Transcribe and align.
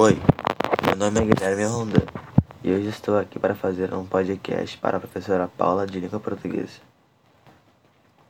Oi, 0.00 0.16
meu 0.86 0.94
nome 0.94 1.18
é 1.18 1.24
Guilherme 1.24 1.64
Rondan 1.64 2.06
e 2.62 2.72
hoje 2.72 2.86
estou 2.86 3.18
aqui 3.18 3.36
para 3.36 3.56
fazer 3.56 3.92
um 3.92 4.06
podcast 4.06 4.78
para 4.78 4.96
a 4.96 5.00
professora 5.00 5.48
Paula 5.48 5.88
de 5.88 5.98
Língua 5.98 6.20
Portuguesa. 6.20 6.78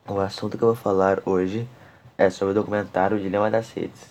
O 0.08 0.18
assunto 0.18 0.56
que 0.56 0.64
eu 0.64 0.68
vou 0.68 0.74
falar 0.74 1.20
hoje 1.26 1.68
é 2.16 2.30
sobre 2.30 2.52
o 2.52 2.54
documentário 2.54 3.20
Dilema 3.20 3.50
das 3.50 3.70
Redes. 3.72 4.08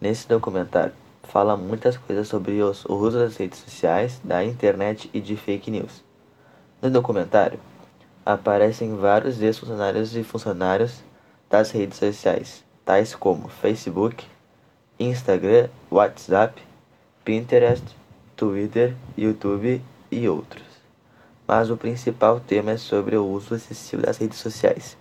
Nesse 0.00 0.26
documentário, 0.26 0.92
fala 1.22 1.56
muitas 1.56 1.96
coisas 1.96 2.26
sobre 2.26 2.60
os, 2.60 2.84
o 2.84 2.94
uso 2.94 3.20
das 3.20 3.36
redes 3.36 3.60
sociais, 3.60 4.20
da 4.24 4.42
internet 4.44 5.08
e 5.14 5.20
de 5.20 5.36
fake 5.36 5.70
news. 5.70 6.02
No 6.82 6.90
documentário, 6.90 7.60
aparecem 8.26 8.96
vários 8.96 9.40
ex-funcionários 9.40 10.16
e 10.16 10.24
funcionários 10.24 11.00
das 11.48 11.70
redes 11.70 11.98
sociais, 11.98 12.64
tais 12.84 13.14
como 13.14 13.46
Facebook, 13.46 14.26
Instagram, 15.00 15.70
WhatsApp, 15.90 16.62
Pinterest, 17.24 17.82
Twitter, 18.36 18.94
YouTube 19.16 19.82
e 20.10 20.28
outros. 20.28 20.62
Mas 21.48 21.70
o 21.70 21.76
principal 21.76 22.38
tema 22.38 22.72
é 22.72 22.76
sobre 22.76 23.16
o 23.16 23.26
uso 23.26 23.54
excessivo 23.54 24.02
das 24.02 24.18
redes 24.18 24.38
sociais. 24.38 24.98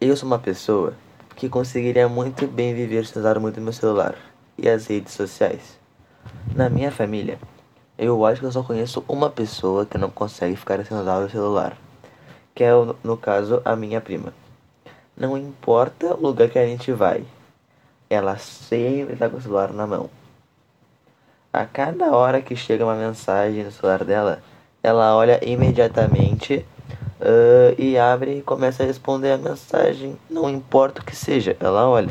Eu 0.00 0.16
sou 0.16 0.26
uma 0.26 0.40
pessoa 0.40 0.94
que 1.36 1.48
conseguiria 1.48 2.08
muito 2.08 2.48
bem 2.48 2.74
viver 2.74 3.06
sem 3.06 3.20
usar 3.20 3.38
muito 3.38 3.60
meu 3.60 3.72
celular 3.72 4.16
e 4.58 4.68
as 4.68 4.88
redes 4.88 5.14
sociais. 5.14 5.78
Na 6.52 6.68
minha 6.68 6.90
família, 6.90 7.38
eu 7.96 8.26
acho 8.26 8.40
que 8.40 8.46
eu 8.46 8.52
só 8.52 8.64
conheço 8.64 9.04
uma 9.06 9.30
pessoa 9.30 9.86
que 9.86 9.96
não 9.96 10.10
consegue 10.10 10.56
ficar 10.56 10.84
sem 10.84 10.96
usar 10.96 11.18
o 11.18 11.30
celular, 11.30 11.78
que 12.56 12.64
é, 12.64 12.72
no 13.04 13.16
caso, 13.16 13.62
a 13.64 13.76
minha 13.76 14.00
prima. 14.00 14.34
Não 15.16 15.38
importa 15.38 16.14
o 16.14 16.20
lugar 16.20 16.48
que 16.50 16.58
a 16.58 16.66
gente 16.66 16.90
vai, 16.90 17.24
ela 18.12 18.36
sempre 18.36 19.14
está 19.14 19.28
com 19.28 19.36
o 19.36 19.40
celular 19.40 19.72
na 19.72 19.86
mão. 19.86 20.10
A 21.52 21.64
cada 21.64 22.10
hora 22.16 22.40
que 22.40 22.56
chega 22.56 22.84
uma 22.84 22.94
mensagem 22.94 23.64
no 23.64 23.70
celular 23.70 24.04
dela, 24.04 24.42
ela 24.82 25.14
olha 25.16 25.38
imediatamente 25.46 26.64
uh, 27.20 27.74
e 27.78 27.98
abre 27.98 28.38
e 28.38 28.42
começa 28.42 28.82
a 28.82 28.86
responder 28.86 29.32
a 29.32 29.38
mensagem, 29.38 30.16
não 30.28 30.48
importa 30.48 31.00
o 31.00 31.04
que 31.04 31.14
seja, 31.14 31.56
ela 31.60 31.88
olha. 31.88 32.08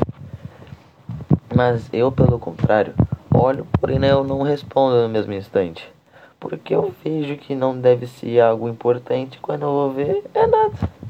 Mas 1.54 1.88
eu, 1.92 2.10
pelo 2.10 2.38
contrário, 2.38 2.94
olho, 3.34 3.66
porém 3.78 4.02
eu 4.04 4.24
não 4.24 4.42
respondo 4.42 5.02
no 5.02 5.08
mesmo 5.08 5.32
instante. 5.32 5.92
Porque 6.40 6.74
eu 6.74 6.94
vejo 7.04 7.36
que 7.36 7.54
não 7.54 7.78
deve 7.78 8.06
ser 8.06 8.40
algo 8.40 8.68
importante, 8.68 9.38
quando 9.40 9.62
eu 9.62 9.70
vou 9.70 9.92
ver, 9.92 10.24
é 10.34 10.46
nada. 10.46 11.01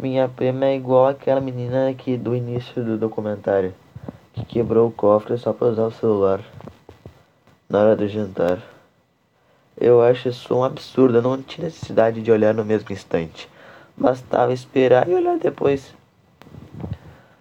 Minha 0.00 0.28
prima 0.28 0.66
é 0.66 0.76
igual 0.76 1.08
aquela 1.08 1.40
menina 1.40 1.88
aqui 1.88 2.16
do 2.16 2.32
início 2.32 2.84
do 2.84 2.96
documentário 2.96 3.74
que 4.32 4.44
quebrou 4.44 4.86
o 4.86 4.92
cofre 4.92 5.36
só 5.36 5.52
para 5.52 5.66
usar 5.66 5.86
o 5.86 5.90
celular 5.90 6.40
na 7.68 7.80
hora 7.80 7.96
do 7.96 8.06
jantar. 8.06 8.62
Eu 9.76 10.00
acho 10.00 10.28
isso 10.28 10.54
um 10.54 10.62
absurdo, 10.62 11.20
não 11.20 11.42
tinha 11.42 11.64
necessidade 11.64 12.22
de 12.22 12.30
olhar 12.30 12.54
no 12.54 12.64
mesmo 12.64 12.92
instante. 12.92 13.48
Bastava 13.96 14.52
esperar 14.52 15.08
e 15.08 15.14
olhar 15.14 15.36
depois. 15.36 15.92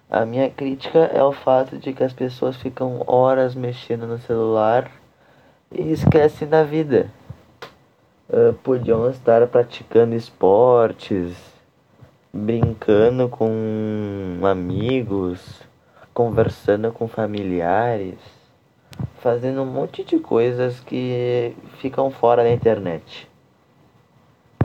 A 0.10 0.26
minha 0.26 0.50
crítica 0.50 1.12
é 1.14 1.22
o 1.22 1.32
fato 1.32 1.78
de 1.78 1.94
que 1.94 2.04
as 2.04 2.12
pessoas 2.12 2.58
ficam 2.58 3.04
horas 3.06 3.54
mexendo 3.54 4.08
no 4.08 4.18
celular 4.18 4.90
e 5.72 5.92
esquecem 5.92 6.48
da 6.48 6.64
vida. 6.64 7.12
Uh, 8.28 8.52
podiam 8.64 9.08
estar 9.12 9.46
praticando 9.46 10.16
esportes 10.16 11.56
brincando 12.34 13.30
com 13.30 14.40
amigos, 14.44 15.62
conversando 16.14 16.92
com 16.92 17.08
familiares, 17.08 18.20
fazendo 19.20 19.62
um 19.62 19.66
monte 19.66 20.04
de 20.04 20.20
coisas 20.20 20.80
que 20.80 21.56
ficam 21.80 22.10
fora 22.12 22.44
da 22.44 22.52
internet. 22.52 23.30